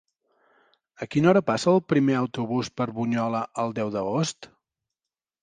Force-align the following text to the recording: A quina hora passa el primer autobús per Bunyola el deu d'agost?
A 1.05 1.07
quina 1.15 1.29
hora 1.31 1.43
passa 1.49 1.69
el 1.73 1.81
primer 1.93 2.15
autobús 2.21 2.73
per 2.81 2.89
Bunyola 2.97 3.43
el 3.67 3.77
deu 3.83 3.93
d'agost? 3.99 4.51